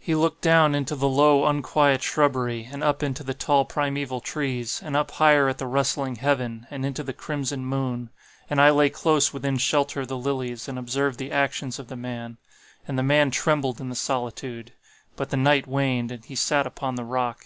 [0.00, 4.80] He looked down into the low unquiet shrubbery, and up into the tall primeval trees,
[4.82, 8.10] and up higher at the rustling heaven, and into the crimson moon.
[8.50, 11.96] And I lay close within shelter of the lilies, and observed the actions of the
[11.96, 12.38] man.
[12.88, 17.04] And the man trembled in the solitude;—but the night waned, and he sat upon the
[17.04, 17.44] rock.